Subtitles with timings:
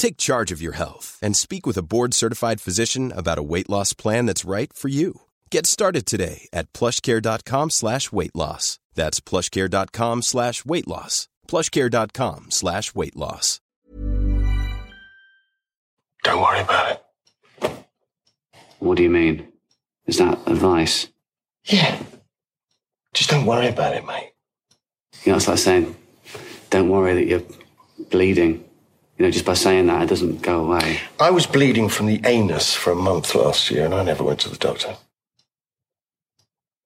[0.00, 3.92] Take charge of your health and speak with a board-certified physician about a weight loss
[3.92, 5.20] plan that's right for you.
[5.50, 8.78] Get started today at plushcare.com slash weight loss.
[8.94, 11.28] That's plushcare.com slash weight loss.
[11.46, 13.60] plushcare.com slash weight loss.
[16.24, 17.70] Don't worry about it.
[18.78, 19.48] What do you mean?
[20.06, 21.08] Is that advice?
[21.64, 22.02] Yeah.
[23.12, 24.32] Just don't worry about it, mate.
[25.24, 25.94] You know, it's like saying,
[26.70, 27.42] don't worry that you're
[28.10, 28.64] bleeding.
[29.20, 30.98] You know, just by saying that, it doesn't go away.
[31.20, 34.40] I was bleeding from the anus for a month last year and I never went
[34.40, 34.96] to the doctor.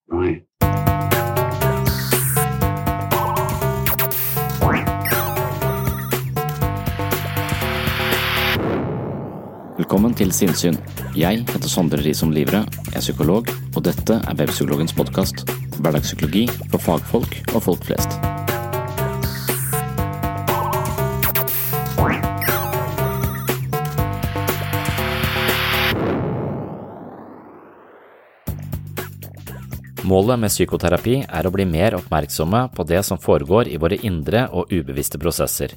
[0.08, 0.42] Right.
[9.78, 10.78] Velkommen til Sinnsyn.
[11.16, 15.46] Jeg heter Sondre Risom Livre, er psykolog, og dette er Webpsykologens podkast.
[15.78, 18.33] Hverdagspsykologi for fagfolk og folk flest.
[30.14, 34.44] Målet med psykoterapi er å bli mer oppmerksomme på det som foregår i våre indre
[34.54, 35.72] og ubevisste prosesser,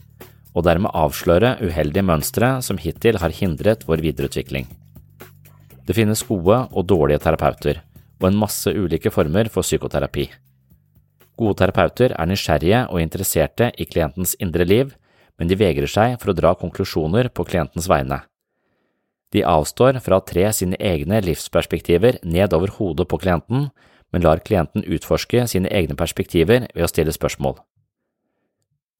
[0.53, 4.67] og dermed avsløre uheldige mønstre som hittil har hindret vår videreutvikling.
[5.87, 7.81] Det finnes gode og dårlige terapeuter,
[8.21, 10.27] og en masse ulike former for psykoterapi.
[11.39, 14.93] Gode terapeuter er nysgjerrige og interesserte i klientens indre liv,
[15.39, 18.21] men de vegrer seg for å dra konklusjoner på klientens vegne.
[19.33, 23.71] De avstår fra å tre sine egne livsperspektiver ned over hodet på klienten,
[24.11, 27.57] men lar klienten utforske sine egne perspektiver ved å stille spørsmål.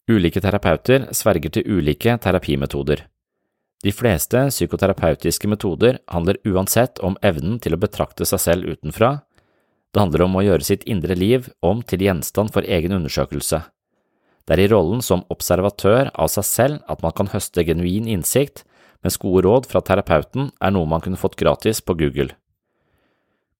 [0.07, 3.06] Ulike terapeuter sverger til ulike terapimetoder.
[3.84, 9.18] De fleste psykoterapeutiske metoder handler uansett om evnen til å betrakte seg selv utenfra,
[9.94, 13.62] det handler om å gjøre sitt indre liv om til gjenstand for egen undersøkelse.
[14.47, 18.63] Det er i rollen som observatør av seg selv at man kan høste genuin innsikt,
[19.03, 22.31] mens gode råd fra terapeuten er noe man kunne fått gratis på Google.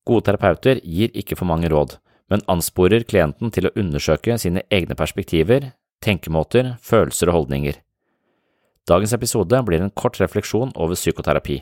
[0.08, 1.98] Gode terapeuter gir ikke for mange råd,
[2.32, 5.74] men ansporer klienten til å undersøke sine egne perspektiver,
[6.04, 7.82] tenkemåter, følelser og holdninger.
[8.88, 11.58] Dagens episode blir en kort refleksjon over psykoterapi.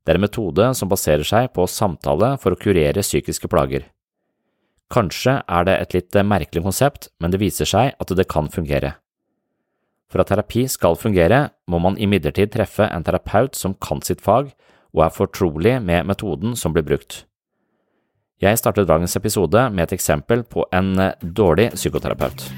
[0.00, 3.84] Det er en metode som baserer seg på samtale for å kurere psykiske plager.
[4.88, 8.94] Kanskje er det et litt merkelig konsept, men det viser seg at det kan fungere.
[10.08, 14.54] For at terapi skal fungere, må man imidlertid treffe en terapeut som kan sitt fag
[14.96, 17.26] og er fortrolig med metoden som blir brukt.
[18.40, 22.52] Jeg starter dagens episode med et eksempel på en eh, dårlig psykoterapeut.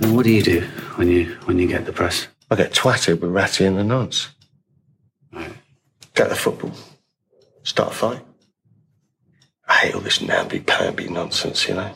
[0.00, 0.64] What do you do
[0.96, 2.30] when you when you get depressed?
[2.50, 4.30] I get twatted with Ratty and the nuns.
[5.32, 5.52] Right.
[6.14, 6.72] Go to football.
[7.64, 8.22] Start a fight.
[9.68, 11.90] I hate all this namby-pamby nonsense, you know?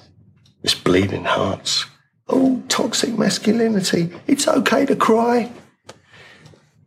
[0.62, 1.86] This bleeding hearts.
[2.28, 4.10] Oh, toxic masculinity.
[4.26, 5.50] It's okay to cry.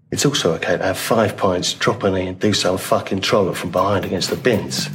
[0.09, 3.55] It's also okay to have five pints, drop an E, and do some fucking trollop
[3.55, 4.89] from behind against the bins.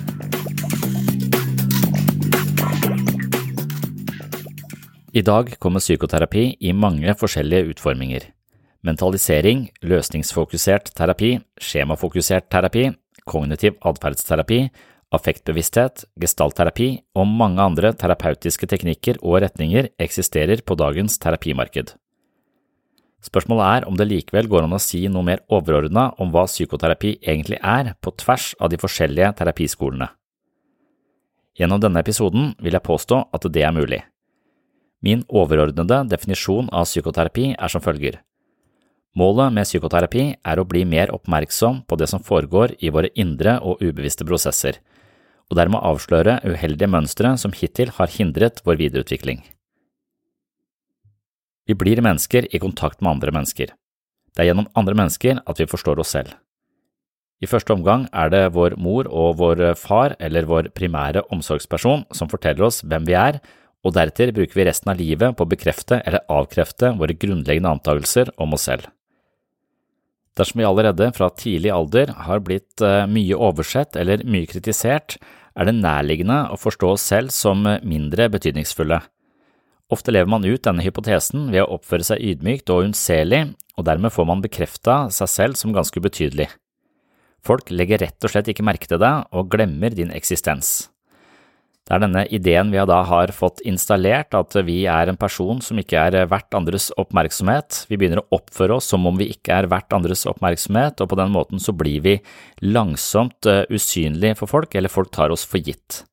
[5.13, 8.31] I dag kommer psykoterapi i mange forskjellige utforminger.
[8.81, 12.89] Mentalisering, løsningsfokusert terapi, skjemafokusert terapi,
[13.29, 14.63] kognitiv atferdsterapi,
[15.13, 21.99] affektbevissthet, gestaltterapi og mange andre terapeutiske teknikker og retninger eksisterer på dagens terapimarked.
[23.23, 27.21] Spørsmålet er om det likevel går an å si noe mer overordna om hva psykoterapi
[27.21, 30.09] egentlig er, på tvers av de forskjellige terapiskolene.
[31.59, 34.01] Gjennom denne episoden vil jeg påstå at det er mulig.
[35.03, 38.19] Min overordnede definisjon av psykoterapi er som følger.
[39.19, 43.59] Målet med psykoterapi er å bli mer oppmerksom på det som foregår i våre indre
[43.61, 44.79] og ubevisste prosesser,
[45.51, 49.43] og dermed avsløre uheldige mønstre som hittil har hindret vår videreutvikling.
[51.69, 53.73] Vi blir mennesker i kontakt med andre mennesker.
[54.33, 56.33] Det er gjennom andre mennesker at vi forstår oss selv.
[57.43, 62.31] I første omgang er det vår mor og vår far eller vår primære omsorgsperson som
[62.31, 63.41] forteller oss hvem vi er,
[63.83, 68.31] og deretter bruker vi resten av livet på å bekrefte eller avkrefte våre grunnleggende antakelser
[68.39, 68.87] om oss selv.
[70.39, 75.19] Dersom vi allerede fra tidlig alder har blitt eh, mye oversett eller mye kritisert,
[75.53, 79.03] er det nærliggende å forstå oss selv som mindre betydningsfulle.
[79.93, 83.43] Ofte lever man ut denne hypotesen ved å oppføre seg ydmykt og unnselig,
[83.77, 86.49] og dermed får man bekrefta seg selv som ganske ubetydelig.
[87.43, 90.93] Folk legger rett og slett ikke merke til deg og glemmer din eksistens.
[91.83, 95.81] Det er denne ideen vi da har fått installert, at vi er en person som
[95.83, 97.83] ikke er verdt andres oppmerksomhet.
[97.91, 101.19] Vi begynner å oppføre oss som om vi ikke er verdt andres oppmerksomhet, og på
[101.19, 102.15] den måten så blir vi
[102.63, 106.05] langsomt eh, usynlige for folk, eller folk tar oss for gitt.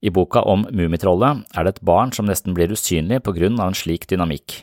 [0.00, 3.70] I boka om Mummitrollet er det et barn som nesten blir usynlig på grunn av
[3.70, 4.62] en slik dynamikk.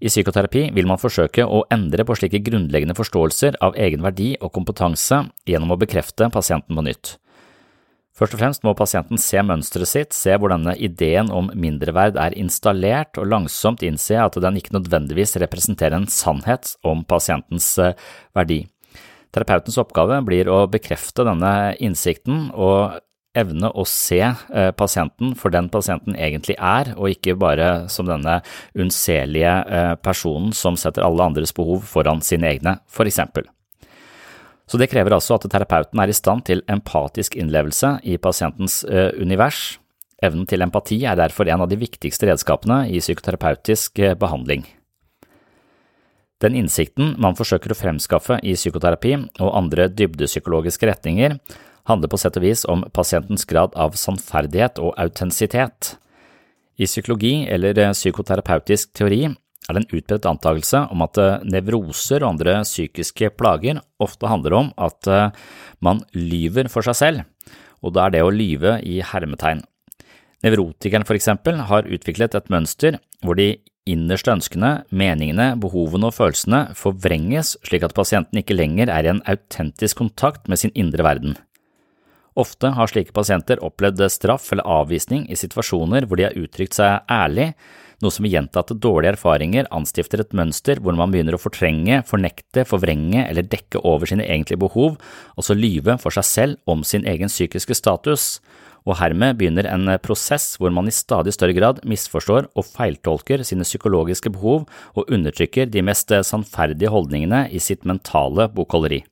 [0.00, 4.54] I psykoterapi vil man forsøke å endre på slike grunnleggende forståelser av egen verdi og
[4.54, 7.18] kompetanse gjennom å bekrefte pasienten på nytt.
[8.16, 12.36] Først og fremst må pasienten se mønsteret sitt, se hvor denne ideen om mindreverd er
[12.36, 17.94] installert, og langsomt innse at den ikke nødvendigvis representerer en sannhet om pasientens eh,
[18.36, 18.66] verdi.
[19.32, 22.98] Terapeutens oppgave blir å bekrefte denne innsikten og
[23.38, 28.40] evne å se eh, pasienten for den pasienten egentlig er, og ikke bare som denne
[28.74, 33.46] unnselige eh, personen som setter alle andres behov foran sine egne, for eksempel.
[34.70, 39.10] Så det krever altså at terapeuten er i stand til empatisk innlevelse i pasientens eh,
[39.18, 39.78] univers.
[40.22, 44.66] Evnen til empati er derfor en av de viktigste redskapene i psykoterapeutisk behandling.
[46.40, 51.36] Den innsikten man forsøker å fremskaffe i psykoterapi og andre dybdepsykologiske retninger,
[51.88, 55.94] handler på sett og vis om pasientens grad av sannferdighet og autentisitet.
[56.80, 62.24] I psykologi eller eh, psykoterapeutisk teori er det en utbredt antakelse om at eh, nevroser
[62.24, 65.34] og andre psykiske plager ofte handler om at eh,
[65.84, 67.26] man lyver for seg selv,
[67.84, 69.62] og da er det å lyve i hermetegn.
[70.44, 73.58] Nevrotikeren for eksempel har utviklet et mønster hvor de
[73.90, 79.22] innerste ønskene, meningene, behovene og følelsene forvrenges slik at pasienten ikke lenger er i en
[79.28, 81.36] autentisk kontakt med sin indre verden.
[82.38, 87.02] Ofte har slike pasienter opplevd straff eller avvisning i situasjoner hvor de har uttrykt seg
[87.10, 87.50] ærlig,
[88.00, 92.64] noe som i gjentatte dårlige erfaringer anstifter et mønster hvor man begynner å fortrenge, fornekte,
[92.68, 94.96] forvrenge eller dekke over sine egentlige behov,
[95.36, 98.38] og så lyve for seg selv om sin egen psykiske status,
[98.88, 103.66] og hermed begynner en prosess hvor man i stadig større grad misforstår og feiltolker sine
[103.68, 109.02] psykologiske behov og undertrykker de mest sannferdige holdningene i sitt mentale bokholderi.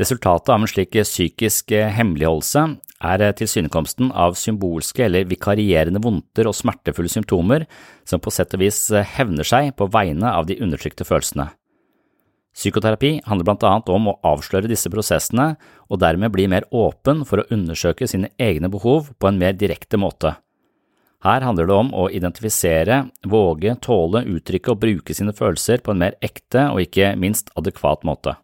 [0.00, 2.62] Resultatet av en slik psykisk hemmeligholdelse
[3.04, 7.66] er tilsynekomsten av symbolske eller vikarierende vondter og smertefulle symptomer
[8.08, 8.86] som på sett og vis
[9.16, 11.50] hevner seg på vegne av de undertrykte følelsene.
[12.56, 15.52] Psykoterapi handler blant annet om å avsløre disse prosessene
[15.88, 20.00] og dermed bli mer åpen for å undersøke sine egne behov på en mer direkte
[20.00, 20.34] måte.
[21.20, 26.00] Her handler det om å identifisere, våge, tåle, uttrykke og bruke sine følelser på en
[26.06, 28.40] mer ekte og ikke minst adekvat måte.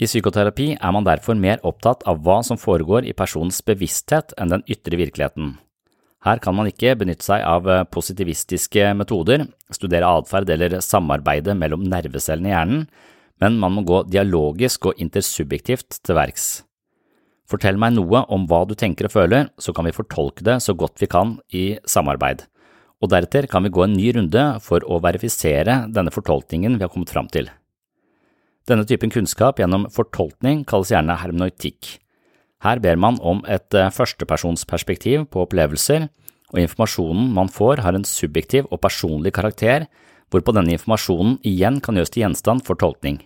[0.00, 4.54] I psykoterapi er man derfor mer opptatt av hva som foregår i personens bevissthet enn
[4.54, 5.58] den ytre virkeligheten.
[6.24, 11.84] Her kan man ikke benytte seg av eh, positivistiske metoder, studere atferd eller samarbeide mellom
[11.88, 12.82] nervecellene i hjernen,
[13.40, 16.48] men man må gå dialogisk og intersubjektivt til verks.
[17.48, 20.76] Fortell meg noe om hva du tenker og føler, så kan vi fortolke det så
[20.76, 22.44] godt vi kan i samarbeid,
[23.00, 26.92] og deretter kan vi gå en ny runde for å verifisere denne fortolkningen vi har
[26.92, 27.48] kommet fram til.
[28.68, 31.96] Denne typen kunnskap gjennom fortolkning kalles gjerne hermeneutikk.
[32.60, 36.10] Her ber man om et eh, førstepersonsperspektiv på opplevelser,
[36.50, 39.86] og informasjonen man får har en subjektiv og personlig karakter,
[40.30, 43.20] hvorpå denne informasjonen igjen kan gjøres til gjenstand for tolkning.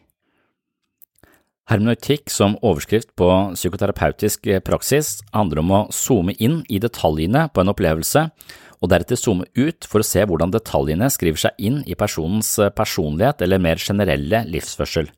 [1.69, 7.73] Hermeneutikk som overskrift på psykoterapeutisk praksis handler om å zoome inn i detaljene på en
[7.73, 8.27] opplevelse,
[8.85, 13.41] og deretter zoome ut for å se hvordan detaljene skriver seg inn i personens personlighet
[13.43, 15.09] eller mer generelle livsførsel.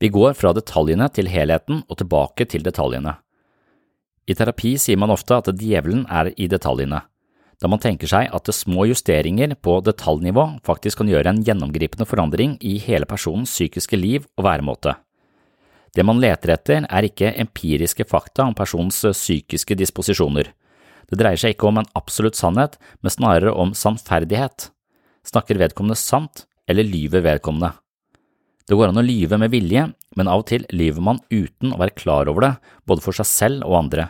[0.00, 3.18] Vi går fra detaljene til helheten og tilbake til detaljene.
[4.24, 7.02] I terapi sier man ofte at djevelen er i detaljene,
[7.60, 12.56] da man tenker seg at små justeringer på detaljnivå faktisk kan gjøre en gjennomgripende forandring
[12.64, 14.94] i hele personens psykiske liv og væremåte.
[15.92, 20.48] Det man leter etter, er ikke empiriske fakta om personens psykiske disposisjoner.
[21.10, 24.70] Det dreier seg ikke om en absolutt sannhet, men snarere om sannferdighet.
[25.26, 27.74] Snakker vedkommende sant, eller lyver vedkommende?
[28.70, 31.78] Det går an å lyve med vilje, men av og til lyver man uten å
[31.80, 32.50] være klar over det,
[32.86, 34.04] både for seg selv og andre,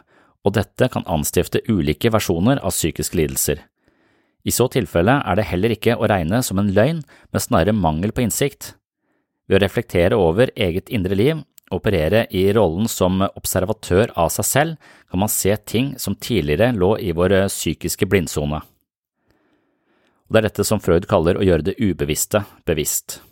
[0.45, 3.63] og dette kan anstifte ulike versjoner av psykiske lidelser.
[4.45, 7.01] I så tilfelle er det heller ikke å regne som en løgn,
[7.33, 8.75] men snarere mangel på innsikt.
[9.49, 11.41] Ved å reflektere over eget indre liv
[11.73, 16.99] operere i rollen som observatør av seg selv, kan man se ting som tidligere lå
[17.01, 18.61] i vår psykiske blindsone.
[20.29, 23.23] Og Det er dette som Freud kaller å gjøre det ubevisste bevisst.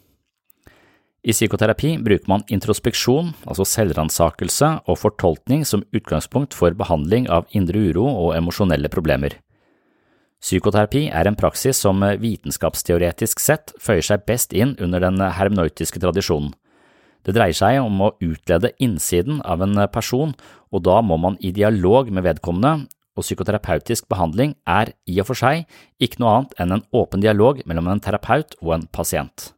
[1.26, 7.80] I psykoterapi bruker man introspeksjon, altså selvransakelse og fortolkning som utgangspunkt for behandling av indre
[7.90, 9.34] uro og emosjonelle problemer.
[10.38, 16.52] Psykoterapi er en praksis som vitenskapsteoretisk sett føyer seg best inn under den hermnautiske tradisjonen.
[17.26, 20.37] Det dreier seg om å utlede innsiden av en person,
[20.70, 22.87] og da må man i dialog med vedkommende,
[23.18, 25.66] og psykoterapeutisk behandling er i og for seg
[25.98, 29.57] ikke noe annet enn en åpen dialog mellom en terapeut og en pasient.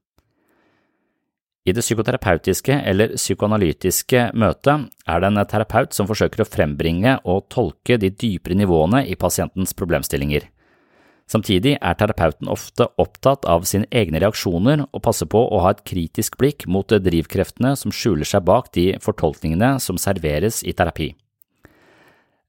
[1.70, 7.44] I det psykoterapeutiske eller psykoanalytiske møtet er det en terapeut som forsøker å frembringe og
[7.52, 10.48] tolke de dypere nivåene i pasientens problemstillinger.
[11.30, 15.84] Samtidig er terapeuten ofte opptatt av sine egne reaksjoner og passer på å ha et
[15.86, 21.12] kritisk blikk mot drivkreftene som skjuler seg bak de fortolkningene som serveres i terapi.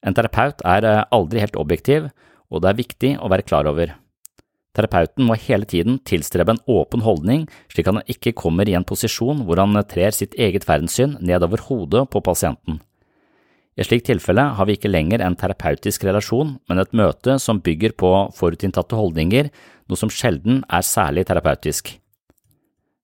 [0.02, 2.10] En terapeut er eh, aldri helt objektiv,
[2.50, 3.94] og det er viktig å være klar over.
[4.72, 8.88] Terapeuten må hele tiden tilstrebe en åpen holdning, slik at han ikke kommer i en
[8.88, 12.80] posisjon hvor han trer sitt eget verdenssyn nedover hodet på pasienten.
[13.76, 17.62] I et slikt tilfelle har vi ikke lenger en terapeutisk relasjon, men et møte som
[17.64, 19.50] bygger på forutinntatte holdninger,
[19.88, 21.94] noe som sjelden er særlig terapeutisk.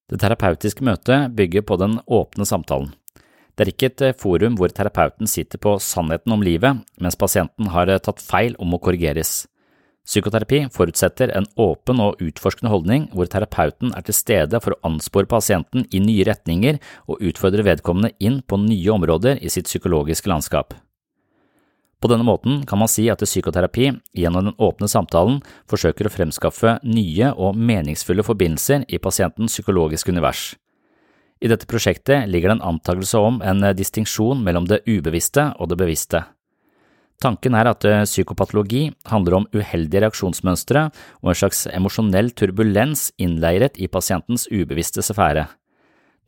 [0.07, 2.93] Det terapeutiske møtet bygger på den åpne samtalen.
[3.57, 7.71] Det er ikke et eh, forum hvor terapeuten sitter på sannheten om livet, mens pasienten
[7.73, 9.47] har eh, tatt feil og må korrigeres.
[10.07, 15.27] Psykoterapi forutsetter en åpen og utforskende holdning hvor terapeuten er til stede for å anspore
[15.27, 16.77] pasienten i nye retninger
[17.11, 20.77] og utfordre vedkommende inn på nye områder i sitt psykologiske landskap.
[21.99, 26.77] På denne måten kan man si at psykoterapi gjennom den åpne samtalen forsøker å fremskaffe
[26.85, 30.53] nye og meningsfulle forbindelser i pasientens psykologiske univers.
[31.41, 35.81] I dette prosjektet ligger det en antakelse om en distinksjon mellom det ubevisste og det
[35.83, 36.23] bevisste.
[37.17, 40.83] Tanken er at eh, psykopatologi handler om uheldige reaksjonsmønstre
[41.23, 45.47] og en slags emosjonell turbulens innleiret i pasientens ubevisste sfære.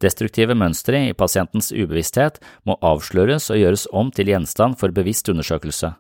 [0.02, 5.92] Destruktive mønstre i pasientens ubevissthet må avsløres og gjøres om til gjenstand for bevisst undersøkelse.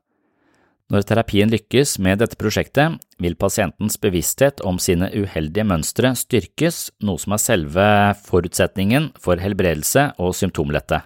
[0.89, 7.21] Når terapien lykkes med dette prosjektet, vil pasientens bevissthet om sine uheldige mønstre styrkes, noe
[7.21, 7.85] som er selve
[8.25, 11.03] forutsetningen for helbredelse og symptomlette.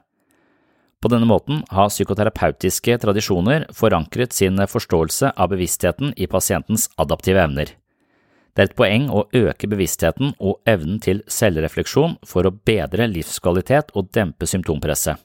[1.03, 7.73] På denne måten har psykoterapeutiske tradisjoner forankret sin forståelse av bevisstheten i pasientens adaptive evner.
[8.55, 13.91] Det er et poeng å øke bevisstheten og evnen til selvrefleksjon for å bedre livskvalitet
[13.99, 15.19] og dempe symptompresset.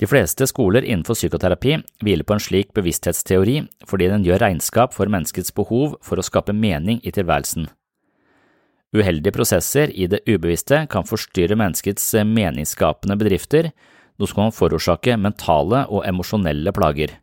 [0.00, 5.08] De fleste skoler innenfor psykoterapi hviler på en slik bevissthetsteori fordi den gjør regnskap for
[5.12, 7.70] menneskets behov for å skape mening i tilværelsen.
[8.92, 13.70] Uheldige prosesser i det ubevisste kan forstyrre menneskets meningsskapende bedrifter,
[14.20, 17.16] noe som kan forårsake mentale og emosjonelle plager.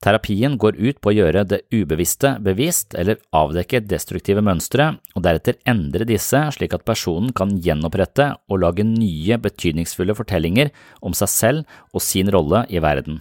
[0.00, 5.58] Terapien går ut på å gjøre det ubevisste bevisst eller avdekke destruktive mønstre, og deretter
[5.68, 10.72] endre disse slik at personen kan gjenopprette og lage nye, betydningsfulle fortellinger
[11.04, 13.20] om seg selv og sin rolle i verden.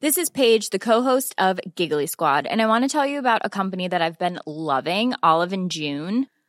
[0.00, 3.42] This is Paige, the co-host of Giggly Squad, and I want to tell you about
[3.44, 6.26] a company that I've been loving, Olive and June.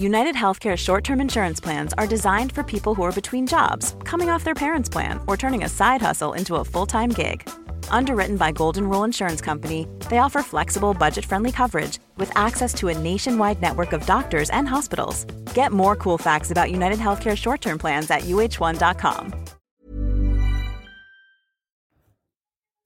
[0.00, 4.30] United Healthcare short term insurance plans are designed for people who are between jobs, coming
[4.30, 7.46] off their parents' plan, or turning a side hustle into a full time gig.
[7.90, 12.88] Underwritten by Golden Rule Insurance Company, they offer flexible, budget friendly coverage with access to
[12.88, 15.26] a nationwide network of doctors and hospitals.
[15.54, 19.34] Get more cool facts about United Healthcare short term plans at uh1.com.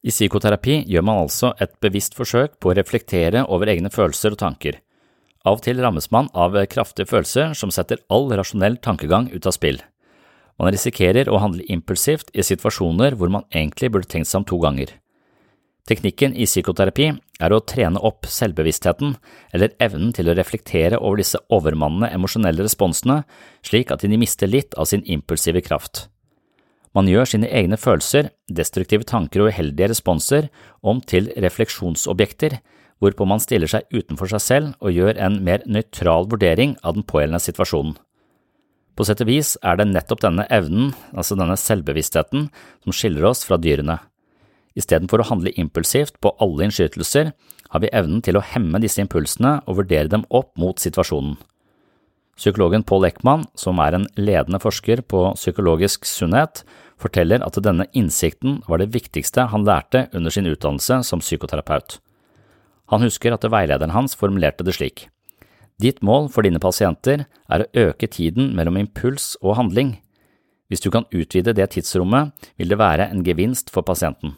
[0.04, 4.42] I psykoterapi gjør man altså et bevisst forsøk på å reflektere over egne følelser og
[4.42, 4.83] tanker.
[5.44, 9.52] Av og til rammes man av kraftige følelser som setter all rasjonell tankegang ut av
[9.56, 9.82] spill.
[10.56, 14.60] Man risikerer å handle impulsivt i situasjoner hvor man egentlig burde tenkt seg om to
[14.62, 14.92] ganger.
[15.84, 17.10] Teknikken i psykoterapi
[17.44, 19.18] er å trene opp selvbevisstheten,
[19.52, 23.20] eller evnen til å reflektere over disse overmannende emosjonelle responsene,
[23.60, 26.06] slik at de mister litt av sin impulsive kraft.
[26.96, 30.48] Man gjør sine egne følelser, destruktive tanker og uheldige responser
[30.80, 32.60] om til refleksjonsobjekter,
[33.02, 37.06] hvorpå man stiller seg utenfor seg selv og gjør en mer nøytral vurdering av den
[37.06, 37.96] pågjeldende situasjonen.
[38.94, 42.46] På sett og vis er det nettopp denne evnen, altså denne selvbevisstheten,
[42.84, 43.98] som skiller oss fra dyrene.
[44.78, 47.32] Istedenfor å handle impulsivt på alle innskytelser,
[47.74, 51.34] har vi evnen til å hemme disse impulsene og vurdere dem opp mot situasjonen.
[52.38, 56.62] Psykologen Paul Ekman, som er en ledende forsker på psykologisk sunnhet,
[56.98, 61.98] forteller at denne innsikten var det viktigste han lærte under sin utdannelse som psykoterapeut.
[62.92, 65.08] Han husker at veilederen hans formulerte det slik.
[65.82, 69.96] Ditt mål for dine pasienter er å øke tiden mellom impuls og handling.
[70.70, 74.36] Hvis du kan utvide det tidsrommet, vil det være en gevinst for pasienten.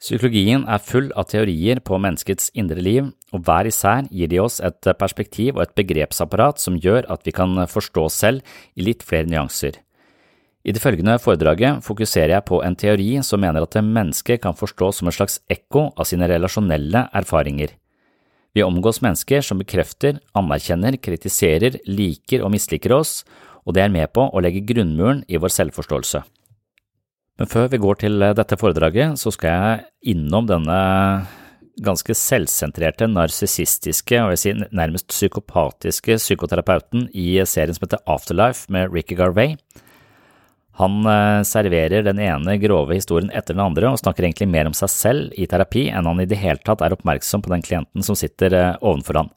[0.00, 4.56] Psykologien er full av teorier på menneskets indre liv, og hver især gir de oss
[4.64, 8.40] et perspektiv og et begrepsapparat som gjør at vi kan forstå oss selv
[8.80, 9.76] i litt flere nyanser.
[10.60, 15.00] I det følgende foredraget fokuserer jeg på en teori som mener at mennesket kan forstås
[15.00, 17.72] som et slags ekko av sine relasjonelle erfaringer.
[18.52, 23.22] Vi omgås mennesker som bekrefter, anerkjenner, kritiserer, liker og misliker oss,
[23.64, 26.22] og det er med på å legge grunnmuren i vår selvforståelse.
[27.40, 30.80] Men før vi går til dette foredraget, så skal jeg innom denne
[31.80, 38.92] ganske selvsentrerte, narsissistiske og jeg sier nærmest psykopatiske psykoterapeuten i serien som heter Afterlife med
[38.92, 39.54] Ricky Garvey.
[40.80, 44.76] Han eh, serverer den ene grove historien etter den andre og snakker egentlig mer om
[44.76, 48.06] seg selv i terapi enn han i det hele tatt er oppmerksom på den klienten
[48.06, 49.30] som sitter eh, ovenfor han.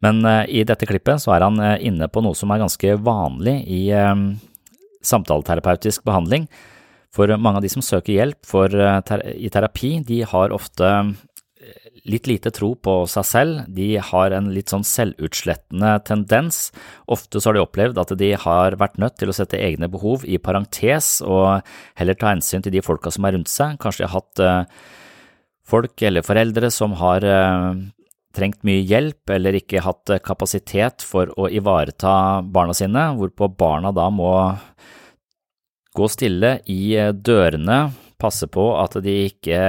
[0.00, 3.58] Men eh, i dette klippet så er han inne på noe som er ganske vanlig
[3.68, 3.82] i
[5.04, 6.46] samtaleterapeutisk behandling.
[7.12, 10.90] For mange av de som søker hjelp for, i terapi, de har ofte
[12.08, 16.70] litt lite tro på seg selv, de har en litt sånn selvutslettende tendens.
[17.10, 20.24] Ofte så har de opplevd at de har vært nødt til å sette egne behov
[20.24, 21.60] i parentes og
[22.00, 23.78] heller ta hensyn til de folka som er rundt seg.
[23.82, 24.84] Kanskje de har hatt uh,
[25.66, 27.74] folk eller foreldre som har uh,
[28.36, 34.06] trengt mye hjelp eller ikke hatt kapasitet for å ivareta barna sine, hvorpå barna da
[34.14, 34.32] må
[35.96, 37.80] gå stille i eh, dørene,
[38.20, 39.60] passe på at de ikke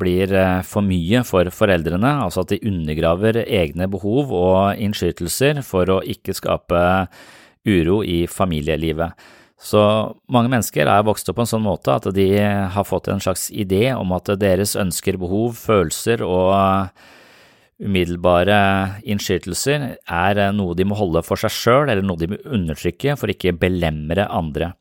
[0.00, 5.90] blir eh, for mye for foreldrene, altså at de undergraver egne behov og innskytelser for
[5.90, 6.84] å ikke skape
[7.64, 9.14] uro i familielivet.
[9.64, 9.80] Så
[10.28, 13.48] mange mennesker er vokst opp på en sånn måte at de har fått en slags
[13.54, 16.90] idé om at deres ønsker, behov, følelser og
[17.80, 18.58] umiddelbare
[19.08, 23.32] innskytelser er noe de må holde for seg sjøl, eller noe de må undertrykke for
[23.32, 24.74] ikke belemre andre.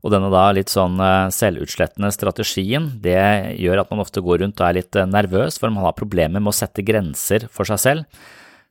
[0.00, 3.20] Og denne da litt sånn eh, selvutslettende strategien, det
[3.60, 6.40] gjør at man ofte går rundt og er litt eh, nervøs, for man har problemer
[6.40, 8.22] med å sette grenser for seg selv.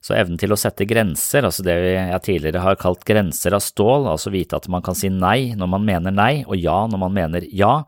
[0.02, 4.08] Så evnen til å sette grenser, altså det jeg tidligere har kalt grenser av stål,
[4.08, 7.18] altså vite at man kan si nei når man mener nei, og ja når man
[7.18, 7.82] mener ja,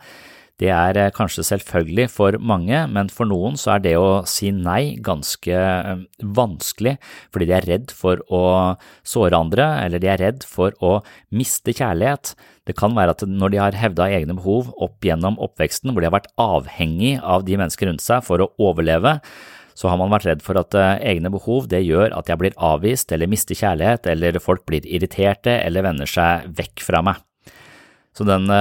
[0.62, 4.52] det er eh, kanskje selvfølgelig for mange, men for noen så er det å si
[4.54, 5.62] nei ganske
[6.22, 6.98] vanskelig,
[7.34, 8.44] fordi de er redd for å
[9.02, 11.00] såre andre, eller de er redd for å
[11.34, 12.36] miste kjærlighet.
[12.70, 16.12] Det kan være at når de har hevda egne behov opp gjennom oppveksten, hvor de
[16.12, 19.18] har vært avhengig av de mennesker rundt seg for å overleve,
[19.74, 22.58] så har man vært redd for at uh, egne behov det gjør at jeg blir
[22.62, 27.24] avvist eller mister kjærlighet, eller folk blir irriterte eller vender seg vekk fra meg.
[28.14, 28.52] Så den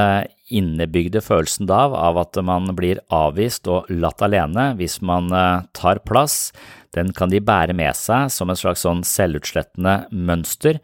[0.50, 6.02] innebygde følelsen da av at man blir avvist og latt alene hvis man uh, tar
[6.06, 6.50] plass,
[6.96, 10.80] den kan de bære med seg som et slags sånn selvutslettende mønster,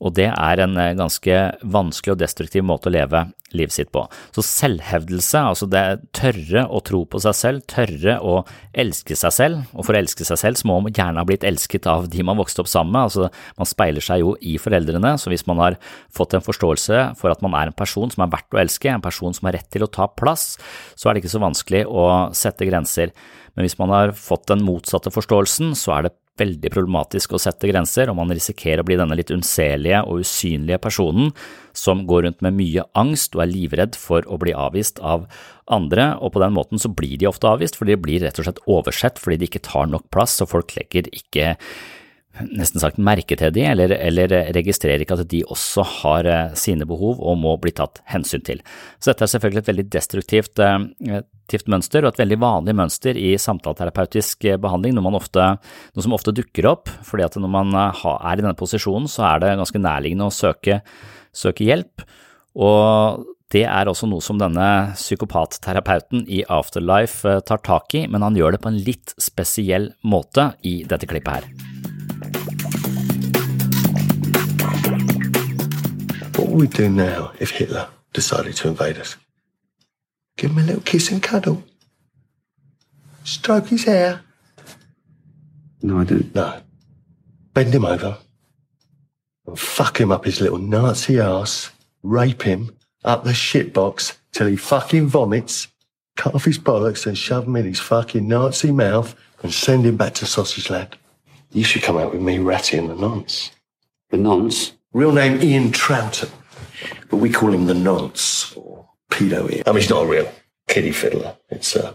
[0.00, 4.04] og det er en eh, ganske vanskelig og destruktiv måte å leve livet sitt på.
[4.34, 5.82] Så selvhevdelse, altså det
[6.16, 8.36] tørre å tro på seg selv, tørre å
[8.70, 11.46] elske seg selv, og for å elske seg selv så må man gjerne ha blitt
[11.46, 15.16] elsket av de man vokste opp sammen med, altså man speiler seg jo i foreldrene,
[15.20, 15.80] så hvis man har
[16.14, 19.04] fått en forståelse for at man er en person som er verdt å elske, en
[19.04, 20.54] person som har rett til å ta plass,
[20.94, 23.14] så er det ikke så vanskelig å sette grenser.
[23.56, 27.68] Men hvis man har fått den motsatte forståelsen, så er det veldig problematisk å sette
[27.70, 31.30] grenser, og man risikerer å bli denne litt unnselige og usynlige personen
[31.76, 35.28] som går rundt med mye angst og er livredd for å bli avvist av
[35.70, 38.48] andre, og på den måten så blir de ofte avvist, for de blir rett og
[38.48, 41.54] slett oversett fordi de ikke tar nok plass, og folk legger ikke
[42.38, 46.86] nesten sagt merke til de, eller, eller, registrerer ikke at de også har eh, sine
[46.88, 48.62] behov og må bli tatt hensyn til.
[48.98, 50.78] Så dette er selvfølgelig et veldig destruktivt eh,
[51.70, 56.34] mønster, og et veldig vanlig mønster i samtaleterapeutisk eh, behandling, noe, ofte, noe, som ofte
[56.36, 60.30] dukker opp, fordi at når man er i denne posisjonen, så er det ganske nærliggende
[60.30, 60.80] å søke,
[61.36, 62.06] søke hjelp.
[62.60, 68.38] Og det er også noe som denne psykopatterapeuten i Afterlife tar tak i, men han
[68.38, 71.89] gjør det på en litt spesiell måte i dette klippet her.
[76.50, 79.16] Would we do now if Hitler decided to invade us?
[80.36, 81.62] Give him a little kiss and cuddle.
[83.24, 84.22] Stroke his hair.
[85.82, 86.34] No, I don't.
[86.34, 86.60] No.
[87.54, 88.18] Bend him over.
[89.46, 91.70] And fuck him up his little Nazi ass.
[92.02, 95.68] Rape him up the shitbox till he fucking vomits.
[96.16, 99.96] Cut off his bollocks and shove him in his fucking Nazi mouth and send him
[99.96, 100.96] back to Sausage Land.
[101.52, 103.50] You should come out with me, Ratty and the Nonce.
[104.10, 104.72] The Nonce?
[104.92, 106.30] Real name Ian Troughton,
[107.08, 109.62] but we call him the Nonce or Pedo Ian.
[109.66, 110.32] I mean, he's not a real
[110.68, 111.36] kiddie fiddler.
[111.48, 111.94] It's uh,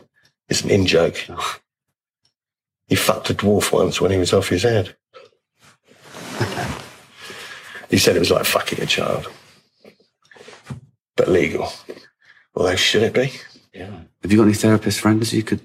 [0.50, 1.26] it's an in joke.
[2.88, 4.96] He fucked a dwarf once when he was off his head.
[7.90, 9.32] he said it was like fucking a child,
[11.16, 11.72] but legal.
[12.56, 13.32] Although, should it be?
[13.74, 14.02] Yeah.
[14.22, 15.62] Have you got any therapist friends you could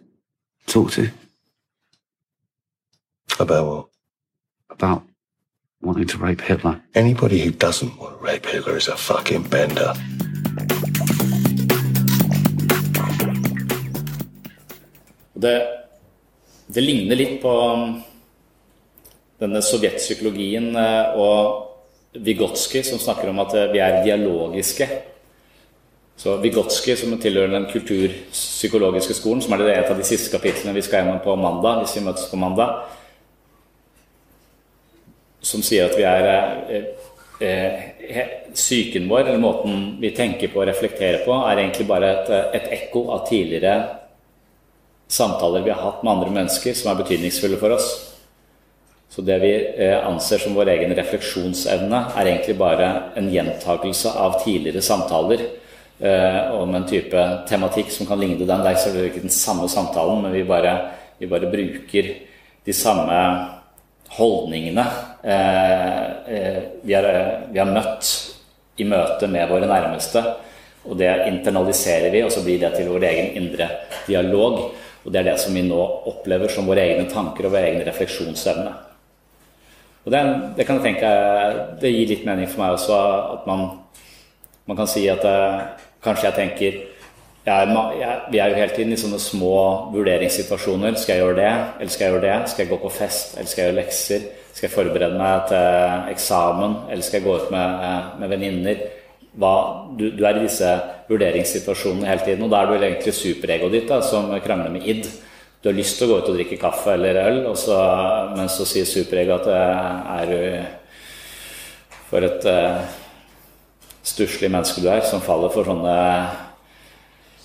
[0.66, 1.10] talk to?
[3.38, 3.88] About what?
[4.70, 5.04] About
[5.82, 6.80] wanting to rape Hitler.
[6.94, 9.94] Anybody who doesn't want to rape Hitler is a fucking bender.
[15.32, 15.68] Det,
[16.66, 18.02] det ligner litt på um,
[19.40, 24.88] denne sovjetpsykologien eh, og Vygotsky, som snakker om at eh, vi er dialogiske.
[26.20, 30.76] Så Vygotsky, som tilhører den kulturpsykologiske skolen, som er det et av de siste kapitlene
[30.76, 32.82] vi skal gjennom på mandag, hvis vi møtes på mandag,
[35.40, 36.28] som sier at vi er
[36.70, 36.84] eh,
[37.40, 42.30] eh, Psyken vår, eller måten vi tenker på og reflekterer på, er egentlig bare et,
[42.58, 43.74] et ekko av tidligere
[45.10, 47.88] samtaler vi har hatt med andre mennesker som er betydningsfulle for oss.
[49.10, 54.38] Så det vi eh, anser som vår egen refleksjonsevne, er egentlig bare en gjentakelse av
[54.44, 55.42] tidligere samtaler
[55.98, 58.62] eh, om en type tematikk som kan ligne den.
[58.62, 60.76] Det er ikke den samme samtalen, men vi bare,
[61.18, 62.12] vi bare bruker
[62.66, 63.18] de samme
[64.14, 64.86] holdningene
[65.22, 67.08] vi, har,
[67.50, 68.12] vi, er møtt
[68.80, 70.22] i møte med våre nærmeste.
[70.88, 73.68] Og det internaliserer vi, og så blir det til vår egen indre
[74.06, 74.62] dialog.
[75.04, 77.84] Og det er det som vi nå opplever som våre egne tanker og vår egen
[77.86, 78.72] refleksjonsevne.
[80.04, 80.20] Og det,
[80.56, 81.08] det, kan jeg tenke
[81.80, 82.96] Det gir litt mening for meg også
[83.34, 83.66] at man,
[84.64, 85.58] man kan si at eh,
[86.00, 86.78] kanskje jeg tenker
[87.46, 89.56] jeg, jeg, vi er jo hele tiden i sånne små
[89.94, 90.98] vurderingssituasjoner.
[91.00, 92.50] Skal jeg gjøre det, eller skal jeg gjøre det?
[92.52, 94.26] Skal jeg gå på fest, eller skal jeg gjøre lekser?
[94.50, 98.82] Skal jeg forberede meg til eksamen, eller skal jeg gå ut med, eh, med venninner?
[99.30, 100.68] Du, du, er i disse
[101.08, 105.06] vurderingssituasjonene hele tiden, og da er du egentlig superegoet ditt da, som krangler med id.
[105.62, 107.78] Du har lyst til å gå ut og drikke kaffe eller øl, så,
[108.34, 109.62] men så sier superego at det
[110.18, 110.38] er du
[112.10, 112.80] for et uh,
[114.02, 115.96] stusslig menneske du er, som faller for sånne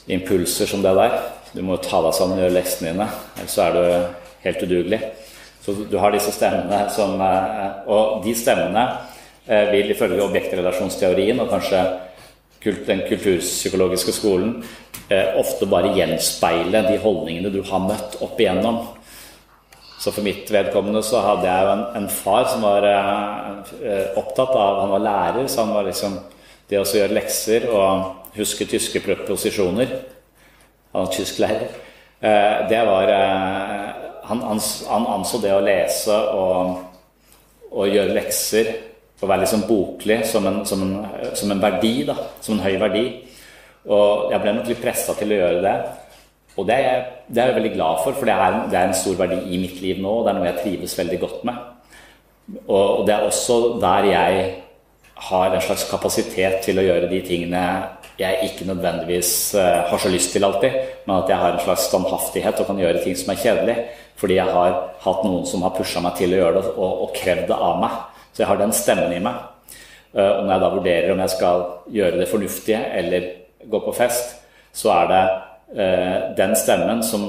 [0.07, 1.19] impulser som det der.
[1.55, 3.07] Du må ta deg sammen og gjøre leksene dine,
[3.39, 3.83] ellers er du
[4.45, 5.01] helt udugelig.
[5.65, 8.83] Så du har disse stemmene som eh, Og de stemmene
[9.47, 11.85] eh, vil ifølge objektrelasjonsteorien og kanskje
[12.85, 14.55] den kulturpsykologiske skolen
[15.09, 18.83] eh, ofte bare gjenspeile de holdningene du har møtt opp igjennom.
[20.01, 22.85] Så for mitt vedkommende så hadde jeg jo en, en far som var
[24.19, 26.19] opptatt av Han var lærer, så han var liksom
[26.69, 29.91] Det å gjøre lekser og huske tyske preposisjoner.
[30.93, 31.69] Han var tysklærer.
[32.21, 36.79] lærer det var eh, han, han, anså det å lese og,
[37.71, 38.71] og gjøre lekser
[39.21, 42.75] og være liksom boklig som en, som, en, som en, verdi, da, som en høy
[42.81, 43.05] verdi.
[43.85, 45.75] Og jeg ble nok litt pressa til å gjøre det.
[46.55, 48.89] Og det er, jeg, det er jeg veldig glad for, for det er, det er,
[48.89, 51.41] en stor verdi i mitt liv nå, og det er noe jeg trives veldig godt
[51.47, 51.63] med.
[52.65, 54.45] Og det er også der jeg
[55.29, 57.63] har en slags kapasitet til å gjøre de tingene
[58.19, 60.75] jeg ikke nødvendigvis uh, har så lyst til alltid,
[61.05, 63.77] men at jeg har en slags standhaftighet og kan gjøre ting som er kjedelig.
[64.15, 67.17] Fordi jeg har hatt noen som har pusha meg til å gjøre det og, og
[67.17, 67.97] krevd det av meg.
[68.31, 69.41] Så jeg har den stemmen i meg.
[70.15, 71.65] Uh, og når jeg da vurderer om jeg skal
[71.97, 73.27] gjøre det fornuftige eller
[73.65, 74.37] gå på fest,
[74.75, 75.23] så er det
[75.75, 77.27] uh, den stemmen som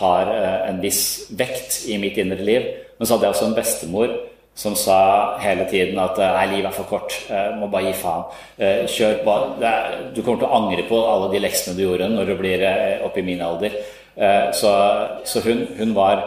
[0.00, 0.32] har
[0.66, 2.66] en viss vekt i mitt indre liv.
[2.98, 4.16] Men så hadde jeg også en bestemor
[4.56, 8.24] som sa hele tiden at nei, livet er for kort, jeg må bare gi faen.
[8.56, 9.34] Eh, kjør på.
[10.16, 13.04] Du kommer til å angre på alle de leksene du gjorde når du blir eh,
[13.04, 13.76] oppe i min alder.
[14.16, 14.70] Eh, så,
[15.28, 16.22] så hun, hun, var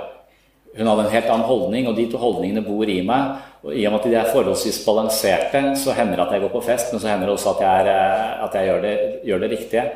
[0.75, 3.39] hun hadde en helt annen holdning, og de to holdningene bor i meg.
[3.65, 6.53] Og I og med at de er forholdsvis balanserte, så hender det at jeg går
[6.53, 8.93] på fest, men så hender det også at jeg, er, at jeg gjør, det,
[9.25, 9.87] gjør, det, riktige.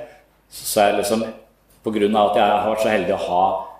[0.49, 1.21] Så er liksom,
[1.85, 3.72] på grunn av at jeg har vært så heldig å ha Eh,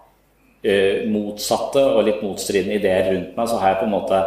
[1.12, 4.20] motsatte og litt motstridende ideer rundt meg, så har jeg på en måte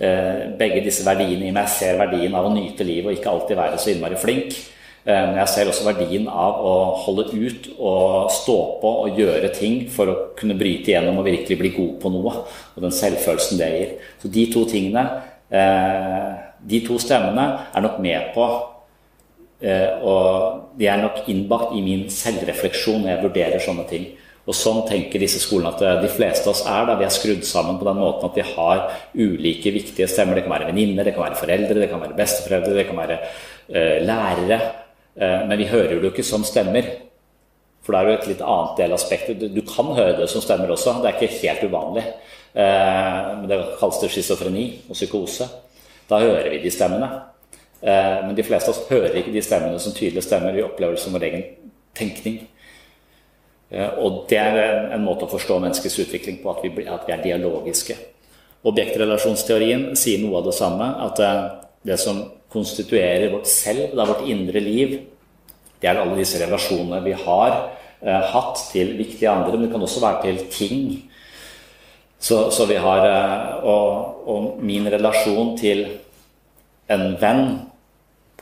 [0.00, 1.66] eh, begge disse verdiene i meg.
[1.68, 4.56] Jeg ser verdien av å nyte livet og ikke alltid være så innmari flink.
[5.04, 9.52] Eh, men jeg ser også verdien av å holde ut og stå på og gjøre
[9.56, 12.36] ting for å kunne bryte igjennom og virkelig bli god på noe.
[12.74, 13.96] Og den selvfølelsen det gir.
[14.22, 15.04] Så de to tingene,
[16.64, 17.44] de to stemmene,
[17.76, 18.46] er nok med på
[19.64, 24.10] og de er nok innbakt i min selvrefleksjon når jeg vurderer sånne ting.
[24.44, 26.84] Og Sånn tenker disse skolene at eh, de fleste av oss er.
[26.88, 28.82] da Vi er skrudd sammen på den måten at vi har
[29.16, 30.36] ulike viktige stemmer.
[30.36, 33.18] Det kan være venninner, det kan være foreldre, det kan være besteforeldre, det kan være
[33.24, 34.60] uh, lærere.
[35.16, 36.92] Uh, men vi hører det jo ikke som stemmer.
[37.84, 39.32] For det er jo et litt annet del aspekt.
[39.40, 42.06] Du, du, kan høre det som stemmer også, det er ikke helt uvanlig.
[42.52, 45.48] Uh, men Det kalles det schizofreni og psykose.
[46.10, 47.08] Da hører vi de stemmene.
[47.84, 50.52] men de fleste av oss hører ikke de stemmene som tydelige stemmer.
[50.52, 51.42] Vi opplever det som vår egen
[51.96, 52.38] tenkning.
[53.74, 57.08] Eh, og det er en, en, måte å forstå menneskets utvikling på, at vi, at
[57.08, 57.98] vi er dialogiske.
[58.64, 60.88] Objektrelasjonsteorien sier noe av det samme.
[61.08, 61.40] At eh,
[61.90, 62.22] det som
[62.54, 64.94] konstituerer vårt selv, det er vårt indre liv,
[65.82, 69.84] det er alle disse relasjonene vi har eh, hatt til viktige andre, men det kan
[69.84, 70.86] også være til ting.
[72.24, 75.84] Så, så vi har eh, og, og, min relasjon til
[76.94, 77.44] en venn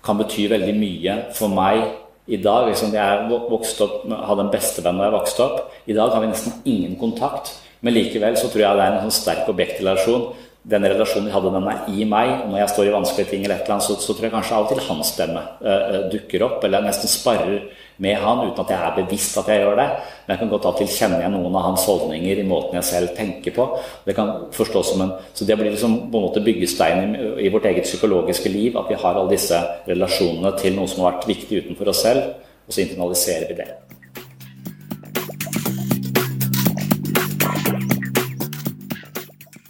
[0.02, 1.82] kan bety veldig mye for meg
[2.26, 5.72] i dag, liksom, Jeg opp, hadde en bestevenn da jeg vokste opp.
[5.86, 7.54] I dag har vi nesten ingen kontakt.
[7.82, 10.28] Men likevel så tror jeg det er en sånn sterk objektrelasjon.
[10.62, 12.44] Den relasjonen vi hadde, med meg i meg.
[12.46, 14.58] Når jeg står i vanskelige ting, eller et eller annet, så, så tror jeg kanskje
[14.58, 16.62] av og til hans stemme uh, dukker opp.
[16.62, 17.56] Eller jeg nesten sparrer
[18.02, 19.88] med han uten at jeg er bevisst at jeg gjør det.
[20.22, 22.88] Men jeg kan godt av til kjenne igjen noen av hans holdninger i måten jeg
[22.92, 23.66] selv tenker på.
[24.06, 27.50] Det kan forstås som en, Så det blir liksom på en måte byggestein i, i
[27.50, 28.78] vårt eget psykologiske liv.
[28.78, 32.38] At vi har alle disse relasjonene til noe som har vært viktig utenfor oss selv,
[32.66, 33.72] og så internaliserer vi det.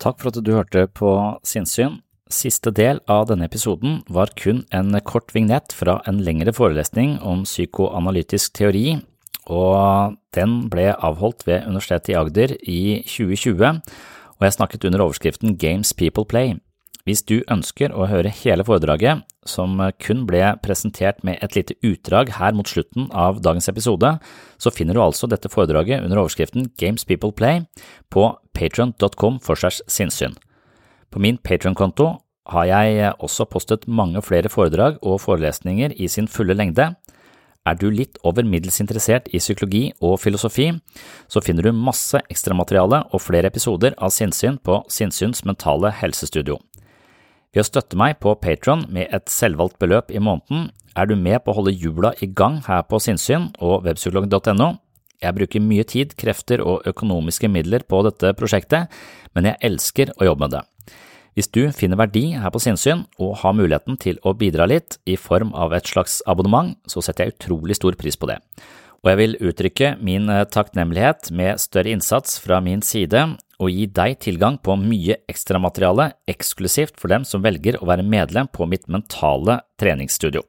[0.02, 1.12] Takk for at du hørte på
[1.46, 2.00] Sinnsyn.
[2.32, 7.44] Siste del av denne episoden var kun en kort vignett fra en lengre forelesning om
[7.46, 8.96] psykoanalytisk teori,
[9.46, 13.78] og den ble avholdt ved Universitetet i Agder i 2020,
[14.40, 16.56] og jeg snakket under overskriften Games People Play.
[17.02, 22.30] Hvis du ønsker å høre hele foredraget, som kun ble presentert med et lite utdrag
[22.36, 24.12] her mot slutten av dagens episode,
[24.54, 27.64] så finner du altså dette foredraget under overskriften Games People Play
[28.14, 30.38] på patron.com for segs sinnssyn.
[31.10, 32.12] På min Patron-konto
[32.54, 36.92] har jeg også postet mange flere foredrag og forelesninger i sin fulle lengde.
[37.66, 40.70] Er du litt over middels interessert i psykologi og filosofi,
[41.30, 46.58] så finner du masse ekstramateriale og flere episoder av Sinnsyn på Sinnsyns mentale helsestudio.
[47.52, 51.42] Ved å støtte meg på Patron med et selvvalgt beløp i måneden, er du med
[51.44, 54.70] på å holde hjula i gang her på Sinnsyn og webpsykolog.no.
[55.20, 58.88] Jeg bruker mye tid, krefter og økonomiske midler på dette prosjektet,
[59.36, 60.62] men jeg elsker å jobbe med det.
[61.36, 65.18] Hvis du finner verdi her på Sinnsyn og har muligheten til å bidra litt i
[65.20, 68.40] form av et slags abonnement, så setter jeg utrolig stor pris på det.
[69.02, 73.24] Og jeg vil uttrykke min eh, takknemlighet med større innsats fra min side
[73.62, 78.46] og gi deg tilgang på mye ekstramateriale eksklusivt for dem som velger å være medlem
[78.46, 80.44] på mitt mentale treningsstudio.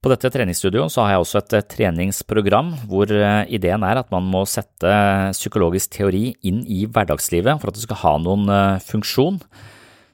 [0.00, 4.24] På dette treningsstudioet har jeg også et eh, treningsprogram hvor eh, ideen er at man
[4.32, 4.96] må sette
[5.36, 8.48] psykologisk teori inn i hverdagslivet for at det skal ha noen
[8.88, 9.42] funksjon.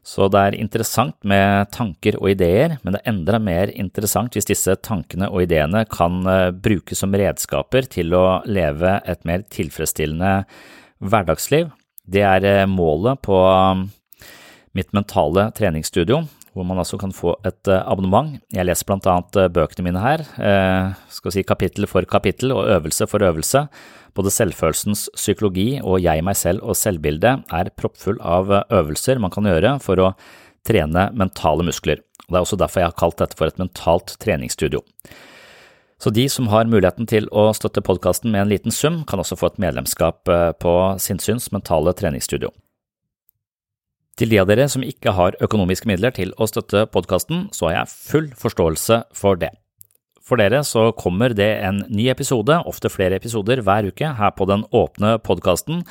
[0.02, 4.48] Så det er interessant med tanker og ideer, men det er enda mer interessant hvis
[4.50, 6.24] disse tankene og ideene kan
[6.58, 10.42] brukes som redskaper til å leve et mer tilfredsstillende
[11.02, 11.70] hverdagsliv.
[12.02, 13.38] Det er målet på
[14.74, 18.36] mitt mentale treningsstudio, hvor man altså kan få et eh, abonnement.
[18.52, 22.68] Jeg leser blant annet eh, bøkene mine her, eh, skal si kapittel for kapittel og
[22.76, 23.64] øvelse for øvelse.
[24.12, 29.48] Både selvfølelsens psykologi og jeg, meg selv og selvbildet er proppfull av øvelser man kan
[29.48, 30.12] gjøre for å
[30.68, 32.02] trene mentale muskler.
[32.28, 34.84] Det er også derfor jeg har kalt dette for et mentalt treningsstudio.
[36.02, 39.38] Så de som har muligheten til å støtte podkasten med en liten sum, kan også
[39.38, 40.26] få et medlemskap
[40.60, 42.50] på Sinnsyns mentale treningsstudio.
[44.20, 47.78] Til de av dere som ikke har økonomiske midler til å støtte podkasten, så har
[47.78, 49.54] jeg full forståelse for det.
[50.22, 54.46] For dere så kommer det en ny episode, ofte flere episoder hver uke, her på
[54.46, 55.82] den åpne podkasten,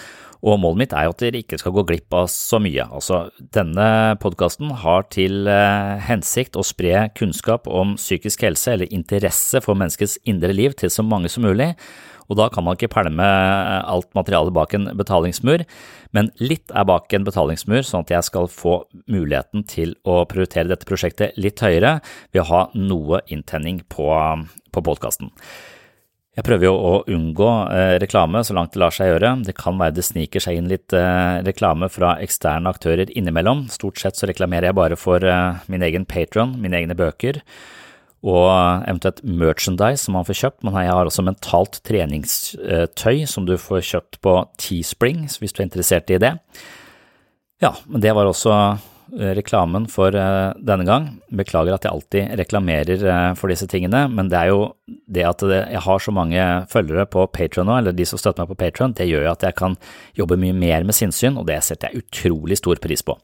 [0.41, 2.86] og målet mitt er jo at dere ikke skal gå glipp av så mye.
[2.88, 9.62] Altså, denne podkasten har til eh, hensikt å spre kunnskap om psykisk helse eller interesse
[9.62, 11.73] for menneskets indre liv til så mange som mulig,
[12.32, 15.65] og da kan man ikke pælme alt materialet bak en betalingsmur,
[16.15, 18.78] men litt er bak en betalingsmur, sånn at jeg skal få
[19.12, 22.00] muligheten til å prioritere dette prosjektet litt høyere
[22.32, 24.08] ved å ha noe inntenning på,
[24.72, 25.34] på podkasten.
[26.32, 29.34] Jeg prøver jo å unngå eh, reklame så langt det lar seg gjøre.
[29.44, 33.65] Det kan være det sniker seg inn litt eh, reklame fra eksterne aktører innimellom.
[33.74, 37.41] Stort sett så reklamerer jeg bare for eh, min egen patron, mine egne bøker
[38.21, 40.62] og eventuelt merchandise som man får kjøpt.
[40.65, 45.67] Men jeg har også mentalt treningstøy som du får kjøpt på Teespring, hvis du er
[45.67, 46.36] interessert i det.
[47.62, 51.07] Ja, men det var også eh, reklamen for eh, denne gang.
[51.29, 54.63] Beklager at jeg alltid reklamerer eh, for disse tingene, men det er jo
[55.05, 58.53] det at jeg har så mange følgere på Patron nå, eller de som støtter meg
[58.53, 59.77] på Patron, det gjør jo at jeg kan
[60.17, 63.17] jobbe mye mer med sinnssyn, og det setter jeg utrolig stor pris på.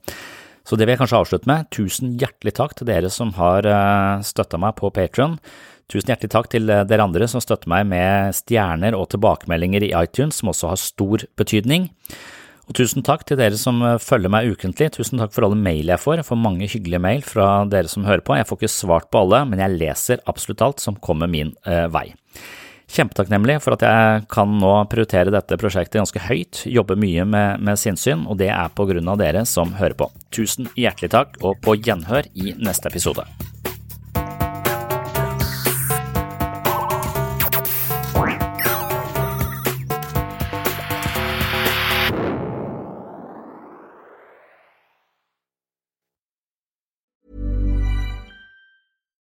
[0.67, 1.69] Så det vil jeg kanskje avslutte med.
[1.71, 5.37] Tusen hjertelig takk til dere som har eh, støtta meg på Patrion.
[5.87, 9.93] Tusen hjertelig takk til eh, dere andre som støtter meg med stjerner og tilbakemeldinger i
[9.95, 11.87] iTunes, som også har stor betydning.
[12.67, 14.91] Og tusen takk til dere som eh, følger meg ukentlig.
[14.97, 16.19] Tusen takk for alle mail jeg får.
[16.19, 18.35] Jeg får mange hyggelige mail fra dere som hører på.
[18.35, 21.55] Jeg får ikke svart på alle, men jeg leser absolutt alt som kommer min
[21.95, 22.09] vei.
[22.87, 27.79] Kjempetakknemlig for at jeg kan nå prioritere dette prosjektet ganske høyt, jobbe mye med, med
[27.79, 30.07] sinnssyn, og det er på grunn av dere som hører på.
[30.31, 33.27] Tusen hjertelig takk, og på gjenhør i neste episode.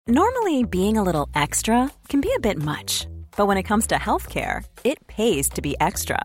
[0.06, 3.06] Normally, being a little extra can be a bit much.
[3.36, 6.24] But when it comes to healthcare, it pays to be extra.